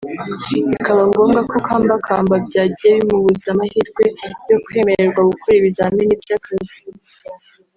bikaba 0.71 1.01
ngombwa 1.09 1.39
ko 1.47 1.53
akambakamba 1.61 2.33
byagiye 2.47 2.93
bimubuza 2.99 3.45
amahirwe 3.53 4.03
yo 4.49 4.57
kwemererwa 4.63 5.21
gukora 5.29 5.53
ibizamini 5.59 6.13
by’akazi 6.21 6.75